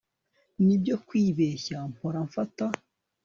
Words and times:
nibyo, 0.65 0.95
kwibeshya 1.07 1.77
mpora 1.91 2.19
mfata 2.27 2.65